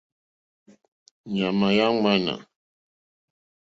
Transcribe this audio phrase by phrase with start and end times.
[1.31, 2.33] Èɲàmà yà ŋwánà.